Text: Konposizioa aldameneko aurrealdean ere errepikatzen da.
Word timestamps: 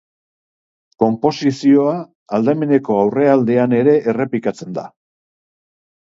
Konposizioa 1.01 1.91
aldameneko 2.37 2.97
aurrealdean 3.01 3.75
ere 3.81 3.93
errepikatzen 4.13 4.73
da. 4.79 4.87